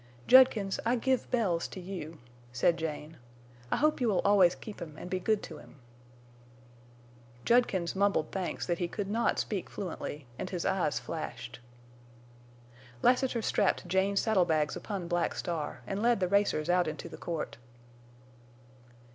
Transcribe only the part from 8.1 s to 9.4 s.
thanks that he could not